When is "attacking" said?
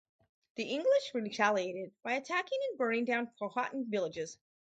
2.13-2.57